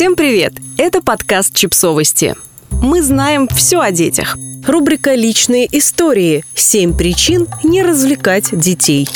[0.00, 0.54] Всем привет!
[0.78, 2.34] Это подкаст «Чипсовости».
[2.70, 4.38] Мы знаем все о детях.
[4.66, 6.42] Рубрика «Личные истории.
[6.54, 9.06] Семь причин не развлекать детей».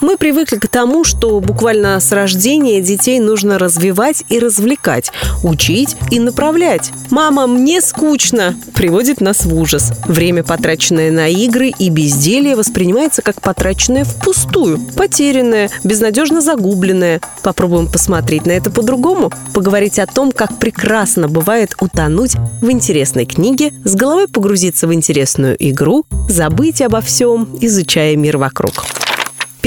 [0.00, 5.10] Мы привыкли к тому, что буквально с рождения детей нужно развивать и развлекать,
[5.42, 6.92] учить и направлять.
[7.10, 9.92] «Мама, мне скучно!» приводит нас в ужас.
[10.06, 17.20] Время, потраченное на игры и безделье, воспринимается как потраченное впустую, потерянное, безнадежно загубленное.
[17.42, 23.72] Попробуем посмотреть на это по-другому, поговорить о том, как прекрасно бывает утонуть в интересной книге,
[23.84, 28.84] с головой погрузиться в интересную игру, забыть обо всем, изучая мир вокруг.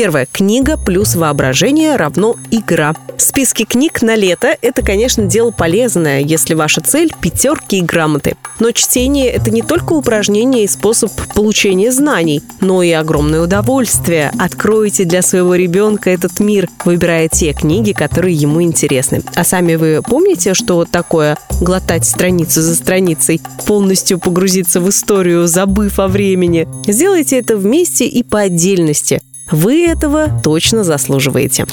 [0.01, 2.95] Первая книга плюс воображение равно игра.
[3.17, 8.35] Списки книг на лето– это, конечно, дело полезное, если ваша цель– пятерки и грамоты.
[8.59, 14.31] Но чтение– это не только упражнение и способ получения знаний, но и огромное удовольствие.
[14.39, 19.21] Откройте для своего ребенка этот мир, выбирая те книги, которые ему интересны.
[19.35, 25.99] А сами вы помните, что такое глотать страницу за страницей, полностью погрузиться в историю, забыв
[25.99, 26.67] о времени?
[26.87, 29.21] Сделайте это вместе и по отдельности–
[29.51, 31.65] вы этого точно заслуживаете.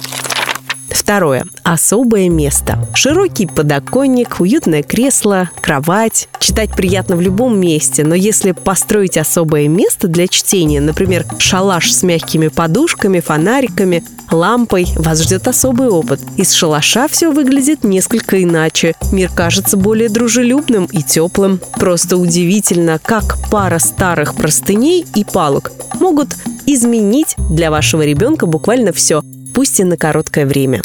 [0.99, 1.45] Второе.
[1.63, 2.85] Особое место.
[2.93, 6.29] Широкий подоконник, уютное кресло, кровать.
[6.41, 12.03] Читать приятно в любом месте, но если построить особое место для чтения, например, шалаш с
[12.03, 16.21] мягкими подушками, фонариками, лампой, вас ждет особый опыт.
[16.37, 18.95] Из шалаша все выглядит несколько иначе.
[19.13, 21.61] Мир кажется более дружелюбным и теплым.
[21.79, 26.35] Просто удивительно, как пара старых простыней и палок могут
[26.67, 29.23] изменить для вашего ребенка буквально все,
[29.55, 30.83] пусть и на короткое время.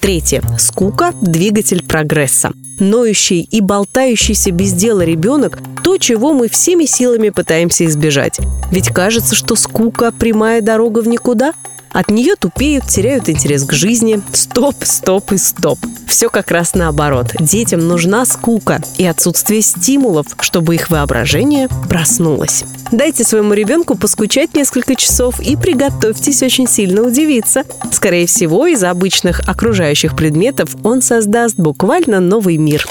[0.00, 0.42] Третье.
[0.58, 2.52] Скука– двигатель прогресса.
[2.78, 8.38] Ноющий и болтающийся без дела ребенок– то, чего мы всеми силами пытаемся избежать.
[8.70, 11.54] Ведь кажется, что скука– прямая дорога в никуда–
[11.96, 14.20] от нее тупеют, теряют интерес к жизни.
[14.32, 15.78] Стоп, стоп и стоп.
[16.06, 17.28] Все как раз наоборот.
[17.40, 22.64] Детям нужна скука и отсутствие стимулов, чтобы их воображение проснулось.
[22.92, 27.64] Дайте своему ребенку поскучать несколько часов и приготовьтесь очень сильно удивиться.
[27.90, 32.86] Скорее всего, из обычных окружающих предметов он создаст буквально новый мир.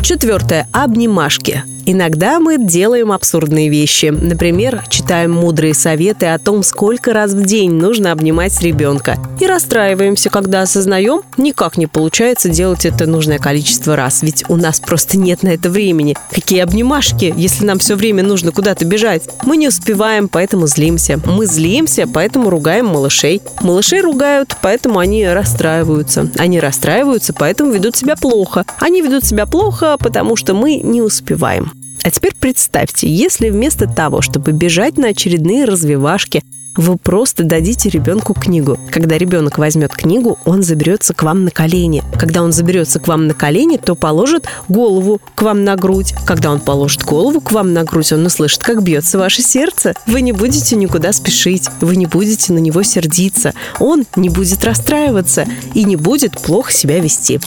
[0.00, 0.66] Четвертое.
[0.72, 1.64] Обнимашки.
[1.90, 4.12] Иногда мы делаем абсурдные вещи.
[4.14, 9.16] Например, читаем мудрые советы о том, сколько раз в день нужно обнимать ребенка.
[9.40, 14.80] И расстраиваемся, когда осознаем, никак не получается делать это нужное количество раз, ведь у нас
[14.80, 16.14] просто нет на это времени.
[16.30, 19.22] Какие обнимашки, если нам все время нужно куда-то бежать?
[19.46, 21.18] Мы не успеваем, поэтому злимся.
[21.24, 23.40] Мы злимся, поэтому ругаем малышей.
[23.62, 26.30] Малышей ругают, поэтому они расстраиваются.
[26.36, 28.66] Они расстраиваются, поэтому ведут себя плохо.
[28.78, 31.77] Они ведут себя плохо, потому что мы не успеваем.
[32.02, 36.42] А теперь представьте, если вместо того, чтобы бежать на очередные развивашки,
[36.78, 38.78] вы просто дадите ребенку книгу.
[38.92, 42.04] Когда ребенок возьмет книгу, он заберется к вам на колени.
[42.16, 46.14] Когда он заберется к вам на колени, то положит голову к вам на грудь.
[46.24, 49.94] Когда он положит голову к вам на грудь, он услышит, как бьется ваше сердце.
[50.06, 53.54] Вы не будете никуда спешить, вы не будете на него сердиться.
[53.80, 57.40] Он не будет расстраиваться и не будет плохо себя вести.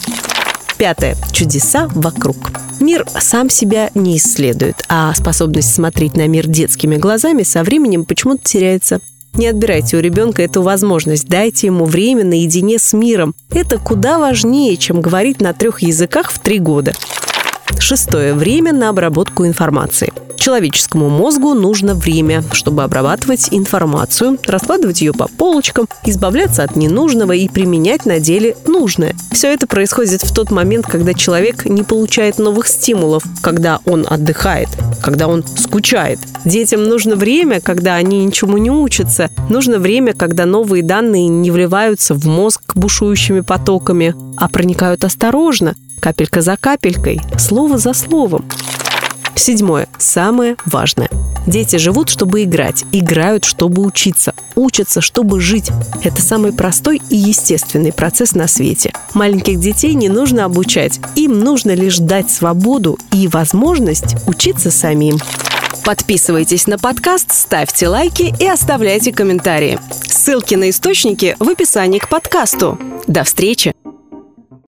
[0.81, 1.15] Пятое.
[1.31, 2.37] Чудеса вокруг.
[2.79, 8.41] Мир сам себя не исследует, а способность смотреть на мир детскими глазами со временем почему-то
[8.43, 8.99] теряется.
[9.35, 13.35] Не отбирайте у ребенка эту возможность, дайте ему время наедине с миром.
[13.51, 16.93] Это куда важнее, чем говорить на трех языках в три года.
[17.81, 18.35] Шестое.
[18.35, 20.13] Время на обработку информации.
[20.37, 27.49] Человеческому мозгу нужно время, чтобы обрабатывать информацию, раскладывать ее по полочкам, избавляться от ненужного и
[27.49, 29.15] применять на деле нужное.
[29.31, 34.69] Все это происходит в тот момент, когда человек не получает новых стимулов, когда он отдыхает,
[35.01, 36.19] когда он скучает.
[36.45, 39.29] Детям нужно время, когда они ничему не учатся.
[39.49, 46.41] Нужно время, когда новые данные не вливаются в мозг бушующими потоками, а проникают осторожно, капелька
[46.41, 48.45] за капелькой, слово за словом.
[49.35, 49.88] Седьмое.
[49.97, 51.09] Самое важное.
[51.47, 55.72] Дети живут, чтобы играть, играют, чтобы учиться, учатся, чтобы жить.
[56.03, 58.94] Это самый простой и естественный процесс на свете.
[59.13, 65.17] Маленьких детей не нужно обучать, им нужно лишь дать свободу и возможность учиться самим.
[65.84, 69.79] Подписывайтесь на подкаст, ставьте лайки и оставляйте комментарии.
[70.08, 72.78] Ссылки на источники в описании к подкасту.
[73.08, 73.73] До встречи!